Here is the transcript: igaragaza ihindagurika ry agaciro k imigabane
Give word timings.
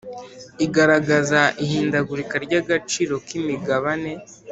igaragaza 0.65 1.41
ihindagurika 1.63 2.35
ry 2.45 2.53
agaciro 2.61 3.13
k 3.25 3.29
imigabane 3.39 4.11